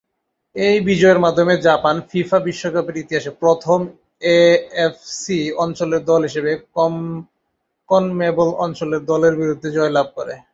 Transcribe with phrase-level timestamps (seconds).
[0.55, 3.79] এই বিজয়ের মাধ্যমে জাপান ফিফা বিশ্বকাপের ইতিহাসে প্রথম
[4.35, 6.51] এএফসি অঞ্চলের দল হিসেবে
[7.89, 10.35] কনমেবল অঞ্চলের দলের বিরুদ্ধে জয়লাভ করে।